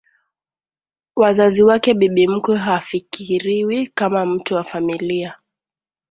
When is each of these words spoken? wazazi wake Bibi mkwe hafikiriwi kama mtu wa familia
wazazi 1.15 1.63
wake 1.63 1.93
Bibi 1.93 2.27
mkwe 2.27 2.57
hafikiriwi 2.57 3.87
kama 3.87 4.25
mtu 4.25 4.55
wa 4.55 4.63
familia 4.63 5.37